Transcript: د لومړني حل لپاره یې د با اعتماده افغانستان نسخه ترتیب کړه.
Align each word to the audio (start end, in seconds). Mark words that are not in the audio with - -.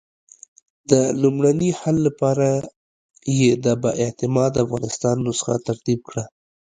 د 0.91 0.91
لومړني 1.21 1.71
حل 1.79 1.97
لپاره 2.07 2.47
یې 3.39 3.51
د 3.63 3.65
با 3.81 3.91
اعتماده 4.03 4.57
افغانستان 4.65 5.15
نسخه 5.27 5.55
ترتیب 5.67 5.99
کړه. 6.09 6.23